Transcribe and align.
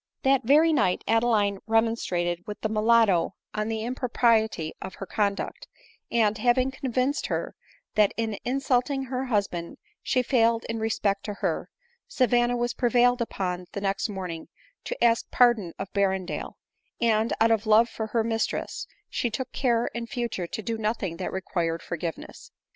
That 0.23 0.41
very 0.45 0.73
night 0.73 1.03
Adeline 1.07 1.59
remonstrated 1.67 2.47
with 2.47 2.61
the 2.61 2.69
mulatto 2.69 3.35
on 3.53 3.67
the 3.67 3.83
impropriety 3.83 4.73
of 4.81 4.95
her 4.95 5.05
conduct, 5.05 5.67
and, 6.11 6.39
having 6.39 6.71
convinced 6.71 7.27
her 7.27 7.53
that 7.93 8.11
in 8.17 8.39
insulting 8.43 9.03
her 9.03 9.25
husband 9.25 9.77
she 10.01 10.23
failed 10.23 10.65
in 10.67 10.79
respect 10.79 11.23
to 11.25 11.35
her, 11.35 11.69
Savanna 12.07 12.57
was 12.57 12.73
prevailed 12.73 13.21
upon 13.21 13.67
the 13.73 13.81
next 13.81 14.09
morning 14.09 14.47
to 14.85 15.03
ask 15.03 15.29
pardon 15.29 15.71
of 15.77 15.93
Berrendale; 15.93 16.53
and, 16.99 17.31
out 17.39 17.51
of 17.51 17.67
love 17.67 17.87
for 17.87 18.07
her 18.07 18.23
mis 18.23 18.47
tress, 18.47 18.87
she 19.07 19.29
took 19.29 19.51
care 19.51 19.85
in 19.93 20.07
future 20.07 20.47
to 20.47 20.63
do 20.63 20.79
nothing 20.79 21.17
that 21.17 21.31
required 21.31 21.83
forgiveness. 21.83 22.49